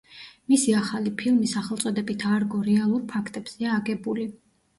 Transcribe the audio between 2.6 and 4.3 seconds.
რეალურ ფაქტებზეა აგებული.